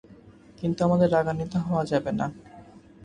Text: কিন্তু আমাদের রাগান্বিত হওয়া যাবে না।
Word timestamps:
কিন্তু 0.59 0.79
আমাদের 0.87 1.07
রাগান্বিত 1.11 1.53
হওয়া 1.65 1.83
যাবে 1.85 2.11
না। 2.19 2.25